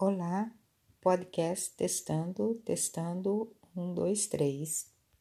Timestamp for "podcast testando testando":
1.00-3.52